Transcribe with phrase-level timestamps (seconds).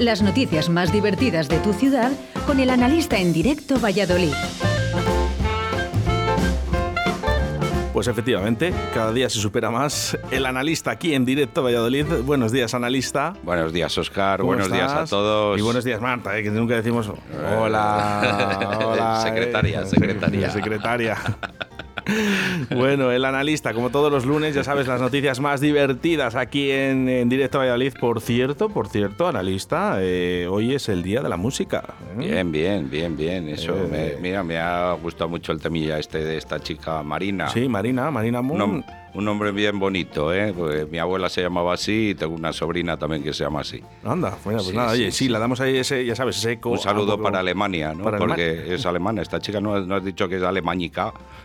[0.00, 2.10] Las noticias más divertidas de tu ciudad
[2.46, 4.32] con el analista en directo Valladolid.
[7.92, 10.16] Pues efectivamente, cada día se supera más.
[10.30, 12.06] El analista aquí en directo Valladolid.
[12.24, 13.34] Buenos días, analista.
[13.42, 14.40] Buenos días, Oscar.
[14.40, 15.58] ¿Cómo Buenos días a todos.
[15.58, 17.12] Y buenos días, Marta, eh, que nunca decimos
[17.58, 18.78] hola.
[18.86, 20.50] hola Secretaria, eh, secretaria.
[20.50, 21.18] secretaria.
[22.76, 27.08] Bueno, el analista, como todos los lunes, ya sabes las noticias más divertidas aquí en,
[27.08, 27.94] en Directo Valladolid.
[28.00, 31.82] Por cierto, por cierto, analista, eh, hoy es el día de la música.
[32.12, 32.18] ¿eh?
[32.18, 33.48] Bien, bien, bien, bien.
[33.48, 33.88] Eso, Eh.
[34.16, 37.48] me- mira, me ha gustado mucho el temilla este de esta chica Marina.
[37.48, 38.84] Sí, Marina, Marina Moon.
[39.14, 40.52] Un nombre bien bonito, ¿eh?
[40.56, 43.82] Porque mi abuela se llamaba así y tengo una sobrina también que se llama así.
[44.04, 45.28] Anda, bueno, pues Sí, nada, sí, oye, sí, sí.
[45.28, 46.70] la damos ahí ese, ya sabes, ese eco.
[46.70, 48.04] Un saludo poco- para Alemania, ¿no?
[48.04, 48.74] para Porque Alemania.
[48.74, 49.22] es alemana.
[49.22, 51.12] Esta chica no, no has dicho que es alemánica.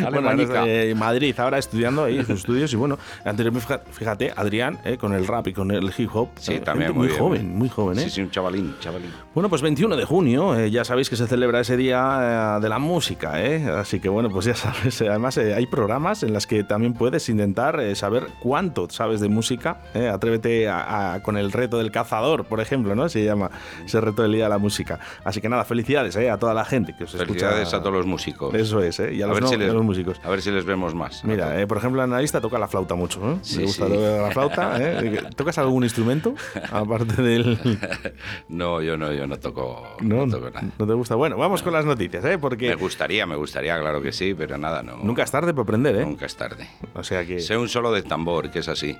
[0.00, 0.60] bueno, Alemanica.
[0.60, 5.12] ahora, eh, Madrid, ahora estudiando ahí sus estudios y bueno, anteriormente, fíjate, Adrián, eh, con
[5.14, 6.28] el rap y con el hip hop.
[6.38, 7.18] Sí, eh, también muy muy bien.
[7.20, 8.02] joven, muy joven, ¿eh?
[8.02, 9.10] Sí, sí, un chavalín, chavalín.
[9.34, 12.78] Bueno, pues 21 de junio, eh, ya sabéis que se celebra ese día de la
[12.78, 13.64] música, ¿eh?
[13.68, 16.94] Así que bueno, pues ya sabes, eh, además eh, hay programas en los que también
[16.94, 19.82] puedes intentar eh, saber cuánto sabes de música.
[19.94, 20.08] ¿eh?
[20.08, 23.08] Atrévete a- a- con el reto del cazador, por ejemplo, ¿no?
[23.08, 23.50] Se llama
[23.84, 24.98] ese reto del día de la música.
[25.24, 26.30] Así que nada, felicidades ¿eh?
[26.30, 27.76] a toda la gente que os Felicidades escucha.
[27.76, 28.54] a todos los músicos.
[28.54, 29.14] Eso es, ¿eh?
[29.14, 30.20] Y a, los, ver no- si y a les- los músicos.
[30.24, 31.24] A ver si les vemos más.
[31.24, 33.38] Mira, eh, por ejemplo, el analista toca la flauta mucho, ¿no?
[33.42, 33.92] Sí, Me gusta sí.
[33.92, 35.22] tocar la flauta, ¿eh?
[35.36, 36.34] ¿Tocas algún instrumento?
[36.70, 37.58] Aparte del...
[38.48, 40.66] No, yo no, yo no toco, No, no toco nada.
[40.78, 41.14] no te gusta.
[41.14, 42.38] Bueno, vamos con las noticias, ¿eh?
[42.38, 44.96] Porque Me gustaría, me gustaría, claro que sí, pero nada, no.
[45.02, 46.04] nunca es tarde para aprender, ¿eh?
[46.04, 46.68] Nunca es tarde.
[46.94, 47.40] O sea que...
[47.40, 48.96] Sé un solo de tambor, que es así.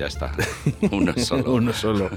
[0.00, 0.32] Ya está.
[0.92, 1.52] Uno solo.
[1.52, 2.08] Uno solo.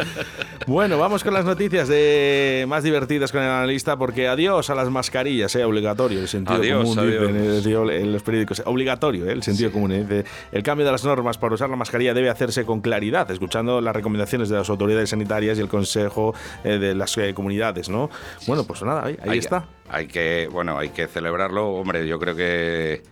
[0.66, 4.90] bueno, vamos con las noticias de más divertidas con el analista, porque adiós a las
[4.90, 5.64] mascarillas, ¿eh?
[5.64, 7.32] obligatorio, el sentido Adiós, común, adiós.
[7.64, 8.62] decía en los periódicos.
[8.66, 9.32] Obligatorio, ¿eh?
[9.32, 9.92] el sentido común.
[9.92, 10.24] ¿eh?
[10.52, 13.96] El cambio de las normas para usar la mascarilla debe hacerse con claridad, escuchando las
[13.96, 18.10] recomendaciones de las autoridades sanitarias y el consejo eh, de las eh, comunidades, ¿no?
[18.46, 19.66] Bueno, pues nada, ahí, ahí Hay- está.
[19.88, 21.68] Hay que, bueno, hay que celebrarlo.
[21.72, 23.02] Hombre, yo creo que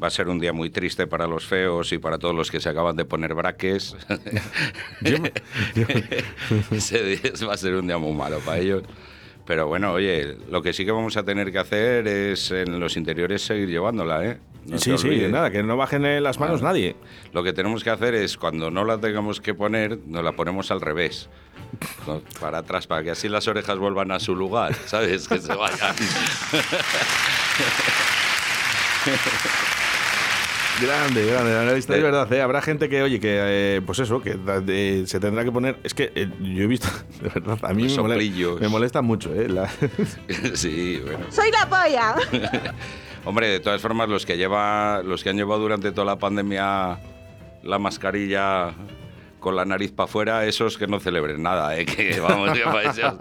[0.00, 2.60] va a ser un día muy triste para los feos y para todos los que
[2.60, 3.96] se acaban de poner braques.
[5.00, 5.18] Yo
[5.76, 5.86] día
[7.48, 8.84] va a ser un día muy malo para ellos.
[9.44, 12.96] Pero bueno, oye, lo que sí que vamos a tener que hacer es en los
[12.96, 14.38] interiores seguir llevándola, ¿eh?
[14.64, 16.94] No sí, sí, nada, que no bajen eh, las manos nadie.
[17.32, 20.70] Lo que tenemos que hacer es, cuando no la tengamos que poner, nos la ponemos
[20.70, 21.28] al revés.
[22.40, 25.26] Para atrás, para que así las orejas vuelvan a su lugar, ¿sabes?
[25.26, 25.96] Que se vayan.
[30.82, 32.32] Grande, grande, la analista, de verdad.
[32.32, 32.40] ¿eh?
[32.42, 33.38] Habrá gente que, oye, que,
[33.76, 34.36] eh, pues eso, que
[35.06, 35.76] se tendrá que poner.
[35.84, 36.88] Es que eh, yo he visto,
[37.22, 38.60] de verdad, a mí me, mole- soplillos.
[38.60, 39.48] me molesta mucho, ¿eh?
[39.48, 39.70] La-
[40.54, 41.20] Sí, bueno.
[41.30, 42.14] ¡Soy la polla!
[43.24, 46.98] Hombre, de todas formas, los que lleva, los que han llevado durante toda la pandemia
[47.62, 48.70] la mascarilla
[49.42, 51.84] con la nariz para afuera, esos que no celebren nada, ¿eh?
[51.84, 53.14] que vamos, que para ellos,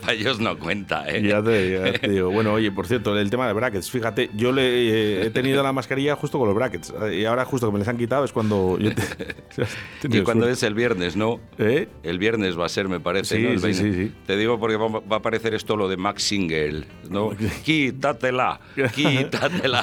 [0.00, 1.04] para ellos no cuenta.
[1.08, 1.20] ¿eh?
[1.22, 2.30] ya, te, ya te digo.
[2.30, 3.90] Bueno, oye, por cierto, el tema de brackets.
[3.90, 6.94] Fíjate, yo le, eh, he tenido la mascarilla justo con los brackets.
[7.12, 8.78] Y ahora, justo que me les han quitado, es cuando.
[8.78, 9.02] Yo te-
[10.14, 11.40] he Y cuando es el viernes, ¿no?
[11.58, 11.88] ¿Eh?
[12.04, 13.36] El viernes va a ser, me parece.
[13.36, 13.50] Sí, ¿no?
[13.50, 13.82] El sí, 20.
[13.82, 14.14] sí, sí.
[14.26, 17.30] Te digo porque va, va a aparecer esto lo de Max Single, ¿no?
[17.64, 18.60] Quítatela,
[18.94, 19.82] quítatela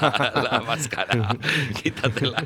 [0.51, 1.35] la máscara,
[1.83, 2.43] quítatela.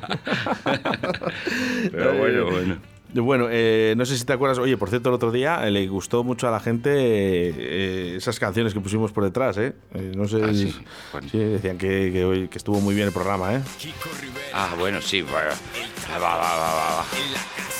[1.91, 2.77] Pero bueno, bueno.
[3.13, 5.87] Bueno, eh, no sé si te acuerdas, oye, por cierto, el otro día eh, le
[5.87, 9.73] gustó mucho a la gente eh, esas canciones que pusimos por detrás, ¿eh?
[9.95, 10.71] Eh, no sé, Ah, sí.
[10.71, 11.27] si- Bueno.
[11.31, 13.61] sí, decían que, que, hoy- que estuvo muy bien el programa, ¿eh?
[14.53, 15.49] Ah, bueno, sí, bueno.
[16.11, 17.05] Va, va, va, va, va.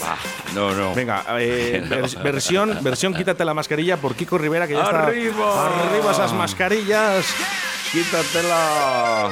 [0.02, 0.18] Va.
[0.56, 0.96] No, no.
[0.96, 5.08] Venga, eh, vers- versión, versión Quítate la mascarilla por Kiko Rivera, que ya está...
[5.08, 5.90] ¡Arriba!
[5.90, 7.26] ¡Arriba esas mascarillas!
[7.92, 9.30] Quítatela.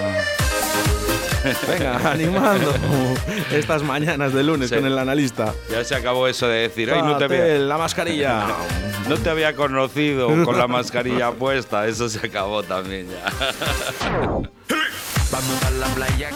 [1.68, 2.74] Venga, animando
[3.52, 4.76] estas mañanas de lunes Sí.
[4.76, 5.54] con el analista.
[5.70, 8.46] Ya se acabó eso de decir, ay, no te, había, la mascarilla.
[9.10, 11.88] no te había conocido con la mascarilla puesta.
[11.88, 14.42] Eso se acabó también ya.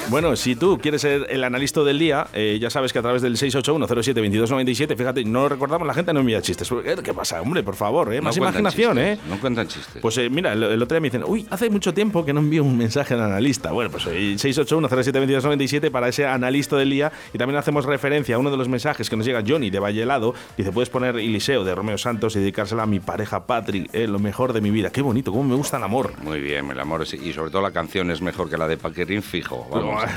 [0.10, 3.22] Bueno, si tú quieres ser el analista del día, eh, ya sabes que a través
[3.22, 6.70] del 681072297, fíjate, no recordamos, la gente no envía chistes.
[6.72, 7.64] Eh, ¿Qué pasa, hombre?
[7.64, 8.20] Por favor, ¿eh?
[8.20, 9.18] Más No imaginación, ¿eh?
[9.30, 10.02] No cuentan chistes.
[10.02, 12.42] Pues eh, mira, el, el otro día me dicen, uy, hace mucho tiempo que no
[12.42, 13.72] envío un mensaje al analista.
[13.72, 17.12] Bueno, pues eh, 681072297 para ese analista del día.
[17.34, 20.34] Y también hacemos referencia a uno de los mensajes que nos llega Johnny de Vallelado.
[20.58, 24.52] Dice, puedes poner Eliseo de Romeo Santos y dedicársela a mi pareja Patrick, lo mejor
[24.52, 24.92] de mi vida.
[24.92, 26.14] Qué bonito, cómo me gusta el amor.
[26.24, 29.22] Muy bien, el amor y sobre todo la canción es mejor que la de Paquerín
[29.22, 29.68] fijo.
[29.72, 30.04] Vamos.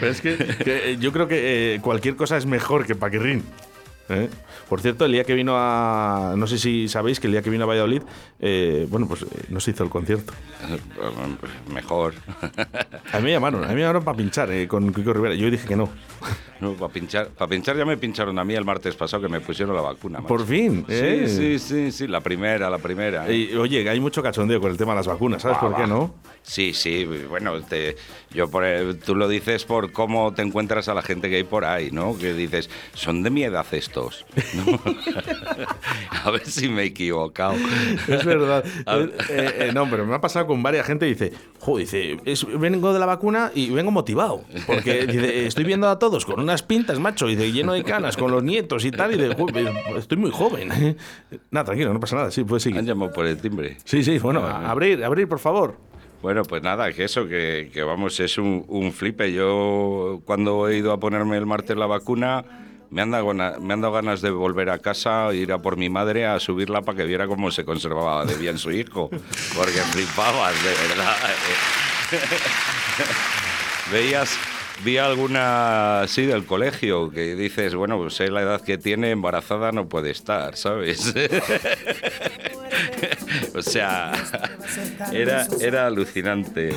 [0.00, 3.44] Pero es que, que, eh, yo creo que eh, cualquier cosa es mejor que Paquirrín.
[4.08, 4.28] ¿eh?
[4.68, 6.34] Por cierto, el día que vino a.
[6.36, 8.02] No sé si sabéis que el día que vino a Valladolid,
[8.40, 10.32] eh, bueno, pues no se hizo el concierto.
[11.72, 12.14] Mejor.
[13.12, 15.34] A mí me llamaron, a mí me llamaron para pinchar eh, con Kiko Rivera.
[15.34, 15.90] Yo dije que no.
[16.60, 19.40] No, para pinchar, para pinchar ya me pincharon a mí el martes pasado que me
[19.40, 20.18] pusieron la vacuna.
[20.20, 20.28] macho.
[20.28, 20.84] Por fin.
[20.88, 21.24] eh.
[21.26, 23.28] Sí, sí, sí, sí, la primera, la primera.
[23.28, 23.34] ¿eh?
[23.52, 25.82] Y, oye, hay mucho cachondeo con el tema de las vacunas, ¿sabes Va, por qué
[25.82, 25.86] va.
[25.88, 26.14] no?
[26.42, 27.96] Sí, sí, bueno, te-
[28.30, 31.44] yo por, el- tú lo dices por cómo te encuentras a la gente que hay
[31.44, 32.16] por ahí, ¿no?
[32.16, 34.24] Que dices, son de mi edad estos.
[34.54, 34.80] ¿no?
[36.24, 37.54] a ver si me he equivocado.
[38.08, 38.64] Es verdad.
[38.86, 39.12] Ver.
[39.28, 42.46] Eh, eh, no, pero me ha pasado con varias gente y dice, joder, dice, es-
[42.58, 44.44] vengo de la vacuna y vengo motivado.
[44.66, 48.16] Porque dice, estoy viendo a todos con unas pintas, macho, y dice, lleno de canas,
[48.18, 50.68] con los nietos y tal, y de, "Joder, estoy muy joven.
[51.50, 52.82] nada, tranquilo, no pasa nada, sí, pues Han sí.
[52.82, 53.78] llamado por el timbre.
[53.84, 55.76] Sí, sí, bueno, a- abrir, abrir, por favor.
[56.20, 59.32] Bueno, pues nada, que eso, que, que vamos, es un, un flipe.
[59.32, 62.44] Yo cuando he ido a ponerme el martes la vacuna,
[62.90, 65.90] me han, dado, me han dado ganas de volver a casa, ir a por mi
[65.90, 69.10] madre a subirla para que viera cómo se conservaba de bien su hijo.
[69.10, 71.16] Porque flipabas, de verdad.
[73.92, 74.38] Veías,
[74.82, 79.72] vi alguna así del colegio que dices, bueno, pues sé la edad que tiene, embarazada
[79.72, 81.14] no puede estar, ¿sabes?
[83.54, 84.12] o sea,
[85.12, 86.74] era, era alucinante.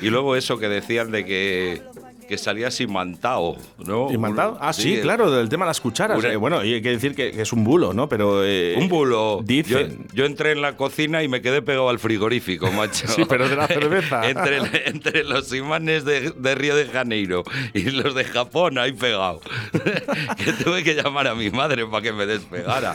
[0.00, 1.82] Y luego eso que decían de que,
[2.26, 4.10] que salías imantado, ¿no?
[4.12, 4.56] ¿Imantado?
[4.60, 6.18] Ah, sí, el- claro, del tema de las cucharas.
[6.18, 8.08] Una- Eh, bueno, y hay que decir que, que es un bulo, ¿no?
[8.08, 8.44] Pero.
[8.44, 9.40] eh, Un bulo.
[9.44, 10.06] Dicen.
[10.08, 13.06] Yo, yo entré en la cocina y me quedé pegado al frigorífico, macho.
[13.08, 14.28] Sí, pero de la cerveza.
[14.28, 19.40] entre, entre los imanes de, de Río de Janeiro y los de Japón, ahí pegado.
[20.36, 22.94] que tuve que llamar a mi madre para que me despegara.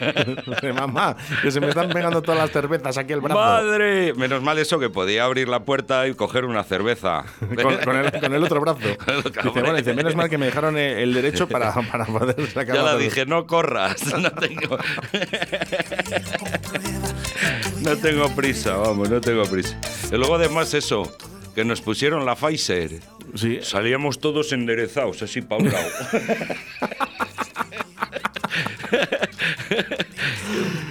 [0.74, 3.38] Mamá, que se me están pegando todas las cervezas aquí al brazo.
[3.40, 4.14] ¡Madre!
[4.14, 7.24] Menos mal eso que podía abrir la puerta y coger una cerveza.
[7.62, 8.69] Con, con el, con el otro brazo.
[9.44, 12.82] Dice, bueno, dice, menos mal que me dejaron el, derecho para, para poder sacar Ya
[12.82, 13.08] la cerveza".
[13.08, 14.78] dije, no corras, no tengo...
[17.82, 19.78] no tengo prisa, vamos, no tengo prisa.
[20.10, 21.10] Y luego además eso,
[21.54, 23.00] que nos pusieron la Pfizer.
[23.34, 23.60] Sí.
[23.62, 25.88] Salíamos todos enderezados, así para un lado.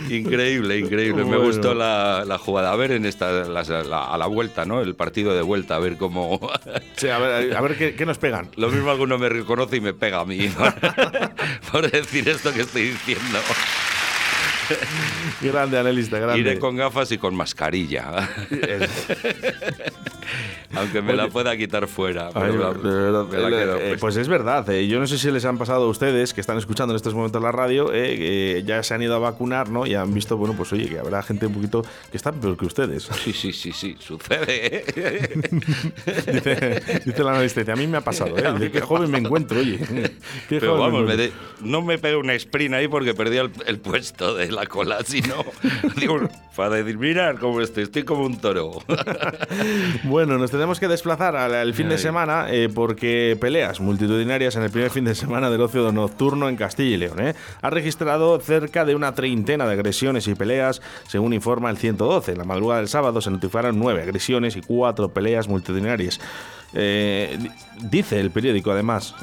[0.09, 1.23] Increíble, increíble.
[1.25, 2.71] Me gustó la, la jugada.
[2.71, 4.81] A ver en esta, la- la- a la vuelta, ¿no?
[4.81, 6.39] El partido de vuelta, a ver cómo...
[6.95, 8.49] Sí, a ver, a ver ¿qué, qué nos pegan.
[8.57, 10.49] Lo mismo alguno me reconoce y me pega a mí
[11.71, 13.39] por decir esto que estoy diciendo.
[15.41, 16.39] Grande analista, grande.
[16.41, 18.29] Iré con gafas y con mascarilla.
[20.75, 22.29] Aunque me la pueda quitar fuera.
[22.33, 23.97] Ay, la- de la eh, puesta.
[23.99, 26.57] pues es verdad, eh, yo no sé si les han pasado a ustedes que están
[26.57, 29.85] escuchando en estos momentos la radio, eh, que ya se han ido a vacunar, ¿no?
[29.87, 32.65] Y han visto, bueno, pues oye, que habrá gente un poquito que está peor que
[32.65, 33.09] ustedes.
[33.23, 34.83] Sí, sí, sí, sí, sucede.
[34.95, 35.49] ¿eh?
[36.33, 38.51] dice, dice la analista, a mí me ha pasado, ¿eh?
[38.53, 39.77] Dice, qué joven me encuentro, oye.
[40.49, 41.39] Qué Pero joven vamos, me encuentro".
[41.61, 44.99] de- no me pegué una sprint ahí porque perdí el, el puesto de la cola,
[45.05, 45.35] sino
[45.97, 46.19] digo,
[46.55, 48.71] para decir, mirad cómo estoy, estoy como un toro.
[50.03, 54.63] Bueno, nos tenemos que desplazar al, al fin de semana eh, porque peleas multitudinarias en
[54.63, 57.19] el primer fin de semana del ocio nocturno en Castilla y León.
[57.19, 57.35] ¿eh?
[57.61, 62.31] Ha registrado cerca de una treintena de agresiones y peleas, según informa el 112.
[62.33, 66.19] En la madrugada del sábado se notificaron nueve agresiones y cuatro peleas multitudinarias.
[66.73, 67.51] Eh, di-
[67.89, 69.15] dice el periódico, además,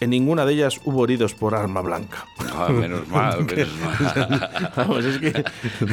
[0.00, 2.24] en ninguna de ellas hubo heridos por arma blanca.
[2.54, 4.70] Ah, menos mal, menos mal.
[4.76, 5.44] Vamos, es que...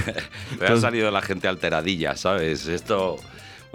[0.60, 2.68] Me ha salido la gente alteradilla, ¿sabes?
[2.68, 3.18] Esto...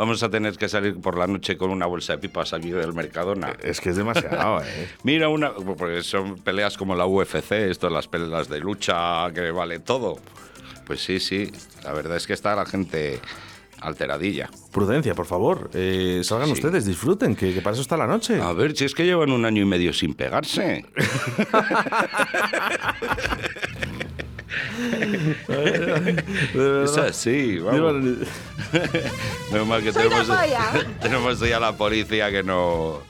[0.00, 2.94] Vamos a tener que salir por la noche con una bolsa de pipas aquí del
[2.94, 3.52] Mercadona.
[3.62, 4.88] Es que es demasiado, ¿eh?
[5.02, 9.78] Mira una, porque son peleas como la UFC, esto las peleas de lucha que vale
[9.80, 10.19] todo.
[10.87, 11.52] Pues sí, sí,
[11.85, 13.21] la verdad es que está la gente
[13.83, 14.49] alteradilla.
[14.73, 15.69] Prudencia, por favor.
[15.75, 16.52] Eh, salgan Sí.
[16.54, 18.40] ustedes, disfruten, que, que para eso está la noche.
[18.40, 20.87] A ver, si es que llevan un año y medio sin pegarse.
[26.85, 27.80] Es así, vamos.
[27.80, 28.19] Llevan-
[29.52, 30.28] Menos mal que tenemos,
[31.02, 33.00] tenemos ya la policía que no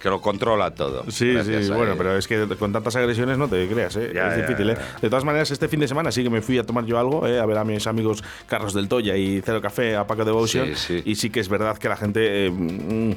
[0.00, 1.10] que lo controla todo.
[1.10, 1.98] Sí, Gracias sí, bueno, él.
[1.98, 4.12] pero es que con tantas agresiones no te creas, ¿eh?
[4.14, 4.76] Ya, es ya, difícil, ¿eh?
[5.00, 7.26] De todas maneras, este fin de semana sí que me fui a tomar yo algo,
[7.26, 7.40] ¿eh?
[7.40, 10.68] A ver a mis amigos Carlos del Toya y Cero Café a Paco Devotion.
[10.76, 11.02] Sí, sí.
[11.06, 12.46] Y sí que es verdad que la gente.
[12.46, 13.16] eh, mm, mm,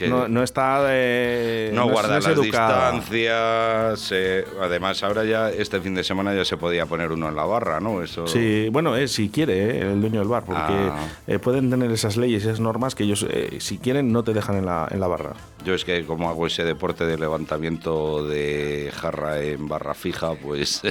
[0.00, 0.80] Que no, no está.
[0.88, 2.90] eh, no guarda las educada.
[2.92, 4.08] distancias.
[4.12, 7.44] eh, además, ahora ya este fin de semana ya se podía poner uno en la
[7.44, 8.02] barra, ¿no?
[8.02, 8.26] Eso.
[8.26, 11.06] Sí, bueno, eh, si quiere, eh, el dueño del bar, porque Ah.
[11.26, 13.26] eh, pueden tener esas leyes, esas normas que ellos,
[13.58, 15.34] si quieren, no te dejan en la, en la barra.
[15.64, 20.80] Yo es que como hago ese deporte de levantamiento de jarra en barra fija, pues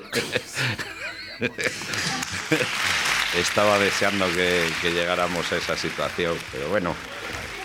[3.39, 6.36] estaba deseando que, que llegáramos a esa situación.
[6.51, 6.94] Pero bueno,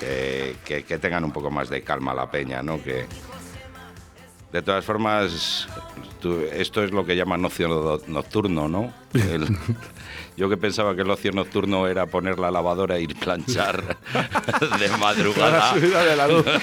[0.00, 2.82] que, tengan un poco más de calma la peña, ¿no?
[2.82, 3.06] Que
[4.52, 5.66] De todas formas,
[6.24, 8.94] tú- esto es lo que llaman ocio no- nocturno, ¿no?
[9.12, 9.46] El-
[10.38, 13.98] yo que pensaba que el ocio nocturno era poner la lavadora y planchar
[14.80, 15.74] de La madrugada.
[15.74, 16.46] subida de la luz.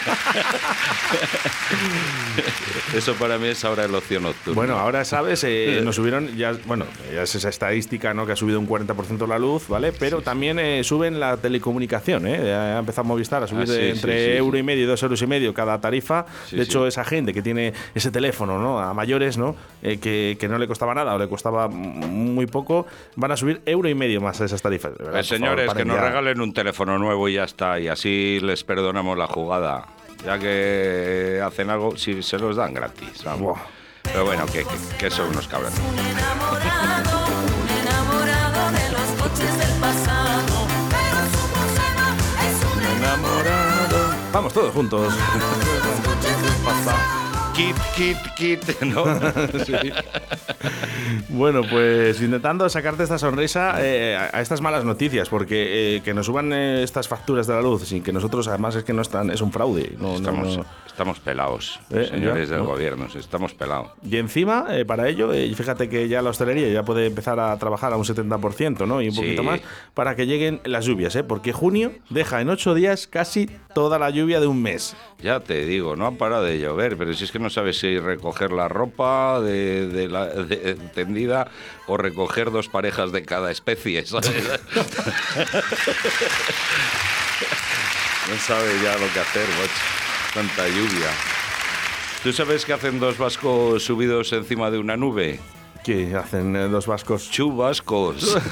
[2.95, 4.53] Eso para mí es ahora el ocio nocturno.
[4.55, 8.25] Bueno, ahora sabes, eh, nos subieron, ya, bueno, ya es esa estadística, ¿no?
[8.25, 9.91] Que ha subido un 40% la luz, ¿vale?
[9.93, 12.41] Pero también eh, suben la telecomunicación, ¿eh?
[12.43, 15.01] Ya Ha empezado Movistar a subir Ah, sí, entre sí, euro y medio y dos
[15.03, 16.25] euros y medio cada tarifa.
[16.51, 18.79] De hecho, esa gente que tiene ese teléfono, ¿no?
[18.79, 19.50] A mayores, ¿no?
[19.81, 23.61] Eh, que, que no le costaba nada o le costaba muy poco, van a subir
[23.65, 24.91] euro y medio más a esas tarifas.
[24.91, 26.03] Pues, por favor, señores, que nos ya.
[26.03, 29.87] regalen un teléfono nuevo y ya está, y así les perdonamos la jugada.
[30.25, 33.23] Ya que hacen algo, si se los dan gratis.
[34.03, 35.79] Pero bueno, que, que- que son unos cabrones.
[35.79, 37.25] Un enamorado,
[37.61, 40.67] un enamorado de los coches del pasado.
[40.89, 42.15] Pero su problema
[42.45, 45.13] es un enamorado Vamos todos juntos.
[47.55, 49.03] Kit, kit, kit, ¿no?
[51.29, 56.25] Bueno, pues intentando sacarte esta sonrisa eh, a estas malas noticias, porque eh, que nos
[56.27, 59.31] suban eh, estas facturas de la luz sin que nosotros, además, es que no están,
[59.31, 59.93] es un fraude.
[59.99, 60.65] No, Estamos, no.
[60.85, 62.69] estamos pelados, señores ya, del ¿no?
[62.69, 63.91] gobierno, estamos pelados.
[64.03, 67.97] Y encima, para ello, fíjate que ya la hostelería ya puede empezar a trabajar a
[67.97, 69.01] un 70%, ¿no?
[69.01, 69.21] Y un Sí.
[69.21, 69.61] poquito más,
[69.93, 71.23] para que lleguen las lluvias, ¿eh?
[71.23, 74.95] Porque junio deja en ocho días casi toda la lluvia de un mes.
[75.21, 77.99] Ya te digo, no ha parado de llover, pero si es que no sabes si
[77.99, 81.49] recoger la ropa de, de la de- tendida
[81.87, 84.31] o recoger dos parejas de cada especie, ¿sabes?
[88.29, 89.71] no sabes ya lo que hacer, macho.
[90.33, 91.09] Tanta lluvia.
[92.23, 95.39] ¿Tú sabes qué hacen dos vascos subidos encima de una nube?
[95.83, 97.29] ¿Qué hacen eh, los vascos?
[97.31, 98.37] Chubascos.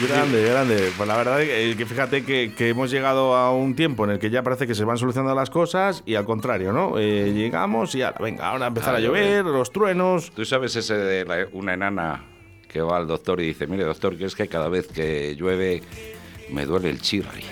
[0.00, 0.92] Grande, grande.
[0.96, 4.18] Pues la verdad es que fíjate que, que hemos llegado a un tiempo en el
[4.18, 6.98] que ya parece que se van solucionando las cosas y al contrario, ¿no?
[6.98, 10.32] Eh, llegamos y ahora, venga, ahora empezar A a llover, los truenos.
[10.32, 12.24] ¿Tú sabes ese de la- una enana
[12.68, 15.80] que va al doctor y dice, mire doctor, que es que cada vez que llueve
[16.50, 17.44] me duele el chirri?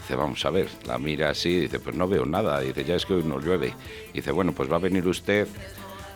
[0.00, 3.04] Dice, vamos a ver, la mira así, dice, pues no veo nada, dice, ya es
[3.04, 3.74] que hoy no llueve.
[4.14, 5.46] Dice, bueno, pues va a venir usted,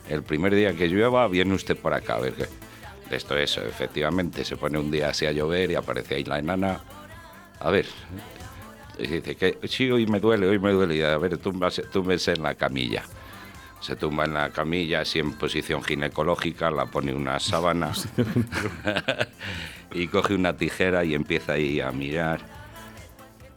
[0.09, 2.47] el primer día que llueva, viene usted por acá, a ver qué.
[3.11, 6.81] Esto es, efectivamente, se pone un día así a llover y aparece ahí la enana.
[7.61, 7.87] A ver,
[8.99, 10.97] y dice que sí, hoy me duele, hoy me duele.
[10.97, 13.03] Y a ver, túmbase, túmbese en la camilla.
[13.81, 17.93] Se tumba en la camilla, así en posición ginecológica, la pone una sábana
[19.95, 22.58] y coge una tijera y empieza ahí a mirar.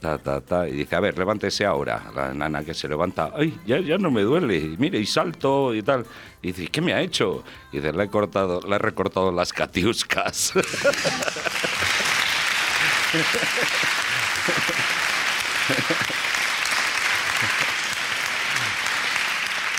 [0.01, 2.01] Ta, ta, ta, y dice, a ver, levántese ahora.
[2.15, 4.57] La nana que se levanta, ay, ya, ya no me duele.
[4.57, 6.07] Y mire, y salto y tal.
[6.41, 7.43] Y dice, ¿qué me ha hecho?
[7.71, 10.53] Y dice, le he cortado, le he recortado las catiuscas.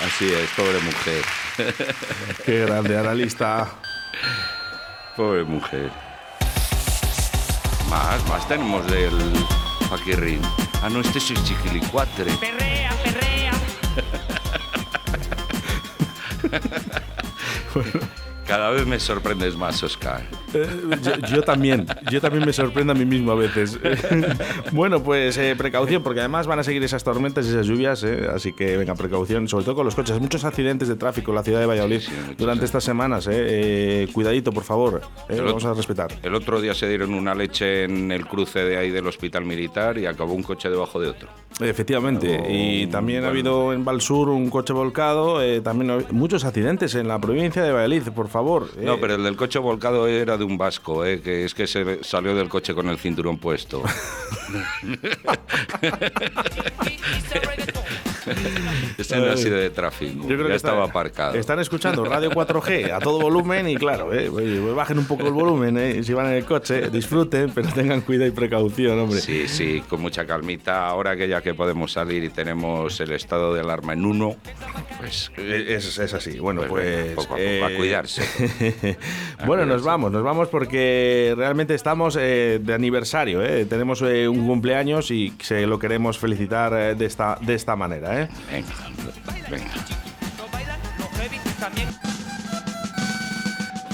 [0.07, 1.25] Así es, pobre mujer.
[2.47, 3.69] Qué grande, analista.
[5.17, 5.91] Pobre mujer.
[7.91, 9.19] Más, más tenemos del
[9.93, 10.41] Paquirrín.
[10.83, 12.33] Ah, no, este es el chiquilicuatre.
[12.37, 13.53] Perrea, perrea.
[18.47, 20.27] Cada vez me sorprendes más, Oscar.
[20.55, 20.67] Eh,
[21.03, 23.79] yo, yo también, yo también me sorprendo a mí mismo a veces.
[24.73, 28.29] bueno, pues eh, precaución, porque además van a seguir esas tormentas y esas lluvias, eh,
[28.35, 30.21] así que venga, precaución, sobre todo con los coches.
[30.21, 33.27] Muchos accidentes de tráfico en la ciudad de Valladolid Sí, muchos, durante estas semanas.
[33.27, 36.13] eh, eh, cuidadito, por favor, eh, vamos a respetar.
[36.23, 39.99] El otro día se dieron una leche en el cruce de ahí del hospital militar
[39.99, 41.29] y acabó un coche debajo de otro.
[41.61, 47.21] Efectivamente, y también ha habido en Valsur un coche volcado, también muchos accidentes en la
[47.21, 48.69] provincia de Valladolid, por favor.
[48.81, 51.21] No, pero el del coche volcado era de un vasco, ¿eh?
[51.21, 53.83] que es que se salió del coche con el cinturón puesto.
[58.99, 60.23] Ese era así de tráfico.
[60.23, 61.35] Yo creo ya que estaba está- aparcado.
[61.35, 65.33] Están escuchando Radio 4G a todo volumen y claro, eh, pues bajen un poco el
[65.33, 69.21] volumen, eh, si van en el coche, disfruten, pero tengan cuidado y precaución, hombre.
[69.21, 70.87] Sí, sí, con mucha calmita.
[70.87, 74.37] Ahora que ya que podemos salir y tenemos el estado de alarma en uno,
[74.99, 76.39] pues Eh, Es, es así.
[76.39, 76.85] Bueno, Pues pues.
[76.85, 78.23] venga, poco a poco, a cuidarse.
[79.39, 83.41] A bueno, nos vamos, nos vamos porque realmente estamos de aniversario.
[83.67, 88.12] Tenemos un cumpleaños y se lo queremos felicitar de, esta, de esta manera.
[88.21, 88.29] Eh.
[88.51, 88.73] venga,
[91.59, 91.89] también.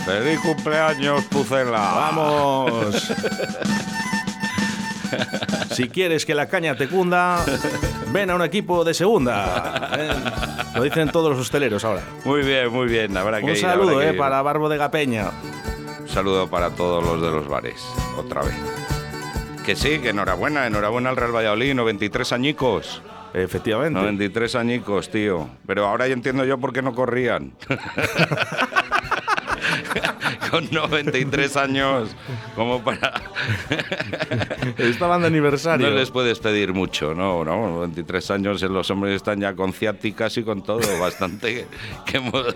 [0.04, 1.78] ¡Feliz cumpleaños, Pucela!
[1.78, 3.12] ¡Vamos!
[5.72, 7.44] si quieres que la caña te cunda,
[8.10, 9.90] ven a un equipo de segunda.
[9.98, 10.10] eh.
[10.74, 12.02] Lo dicen todos los hosteleros ahora.
[12.24, 13.14] Muy bien, muy bien.
[13.16, 14.18] Habrá que Un ir, saludo habrá que eh, ir.
[14.18, 15.30] para Barbo de Gapeña.
[16.00, 17.84] Un saludo para todos los de los bares.
[18.16, 18.54] Otra vez.
[19.66, 23.02] Que sí, que enhorabuena, enhorabuena al Real Valladolid, 93 añicos.
[23.34, 23.98] Efectivamente.
[23.98, 25.48] 93 añicos, tío.
[25.66, 27.52] Pero ahora ya entiendo yo por qué no corrían.
[30.50, 32.14] Con 93 años,
[32.54, 33.12] como para...
[34.78, 35.90] Estaban de aniversario.
[35.90, 37.68] No les puedes pedir mucho, no, no.
[37.70, 40.80] 93 años eh, los hombres están ya con ciáticas y con todo.
[41.00, 41.66] Bastante
[42.06, 42.54] que, hemos-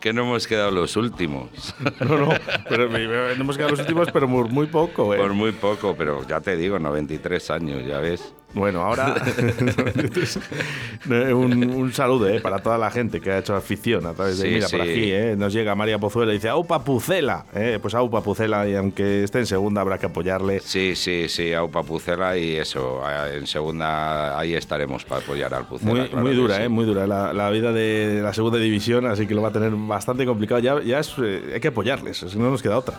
[0.00, 1.48] que no hemos quedado los últimos.
[2.02, 2.28] No, no,
[2.68, 5.14] pero me- me- no hemos quedado los últimos, pero por muy poco.
[5.14, 5.18] ¿eh?
[5.18, 8.34] Por muy poco, pero ya te digo, 93 años, ya ves.
[8.54, 9.14] Bueno, ahora
[11.08, 14.48] un, un saludo eh, para toda la gente que ha hecho afición a través de
[14.48, 15.10] Sí, mira por aquí.
[15.10, 17.31] eh, nos llega María Pozuela y dice Aupa Pucela.
[17.54, 20.60] Eh, pues Aupa Pucela y aunque esté en segunda habrá que apoyarle.
[20.60, 25.92] Sí, sí, sí, Aupa Pucela y eso, en segunda ahí estaremos para apoyar al Pucela.
[25.92, 26.62] Muy, claro muy dura, sí.
[26.62, 29.52] eh, muy dura la, la vida de la segunda división, así que lo va a
[29.52, 30.60] tener bastante complicado.
[30.60, 32.96] Ya, ya es, eh, hay que apoyarles, si no nos queda otra.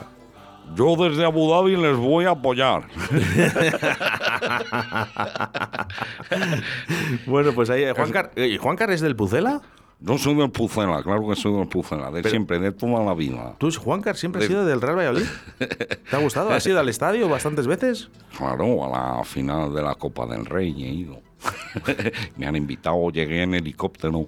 [0.76, 2.84] Yo desde Abu Dhabi les voy a apoyar.
[7.26, 9.62] Bueno, pues ahí, eh, Juancar, eh, ¿Juancar es del Pucela?
[10.06, 13.56] Yo soy del Pucela, claro que soy del Pucela, de siempre, de toda la vida.
[13.58, 15.26] ¿Tú, Juancar, siempre has De- sido del Real Valladolid?
[15.58, 16.50] ¿Te ha gustado?
[16.52, 18.10] ¿Has ido al estadio bastantes veces?
[18.38, 21.22] Claro, a la final de la Copa del Rey he ido.
[22.38, 24.28] Me han invitado, llegué en helicóptero.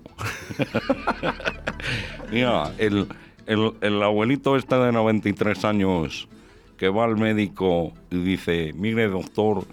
[2.32, 3.08] Mira, el,
[3.46, 6.28] el, el abuelito este de 93 años
[6.78, 9.64] que va al médico y dice, mire doctor,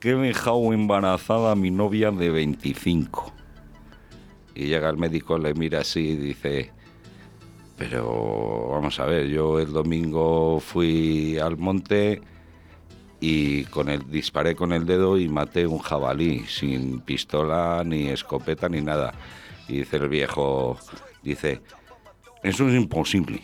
[0.00, 3.32] que he dejado embarazada a mi novia de 25.
[4.60, 6.70] Y llega el médico, le mira así y dice,
[7.78, 12.20] pero vamos a ver, yo el domingo fui al monte
[13.20, 18.68] y con el disparé con el dedo y maté un jabalí sin pistola ni escopeta
[18.68, 19.14] ni nada.
[19.66, 20.78] Y dice el viejo,
[21.22, 21.62] dice,
[22.42, 23.40] eso es imposible.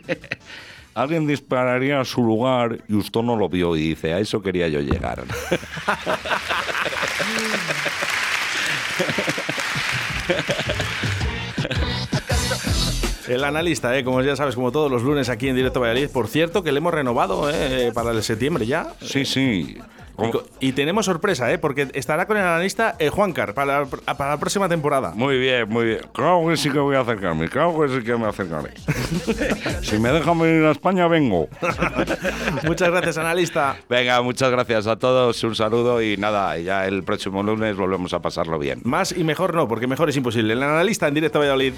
[0.94, 4.68] Alguien dispararía a su lugar y usted no lo vio y dice, a eso quería
[4.68, 5.24] yo llegar.
[13.28, 16.10] El analista, eh, como ya sabes, como todos los lunes aquí en Directo Valladolid.
[16.10, 18.88] Por cierto, que le hemos renovado eh, para el septiembre ya.
[19.00, 19.78] Sí, sí.
[20.60, 24.68] Y, tenemos sorpresa, eh, porque estará con el analista eh, Juancar para, para la próxima
[24.68, 25.12] temporada.
[25.14, 26.00] Muy bien, muy bien.
[26.12, 28.72] Claro que sí que voy a acercarme, claro que sí que me acercaré.
[29.82, 31.48] si me dejan venir a España, vengo.
[32.64, 33.76] Muchas gracias, analista.
[33.88, 38.20] Venga, muchas gracias a todos, un saludo y nada, ya el próximo lunes volvemos a
[38.20, 38.80] pasarlo bien.
[38.84, 40.52] Más y mejor no, porque mejor es imposible.
[40.52, 41.74] El analista en Directo Valladolid.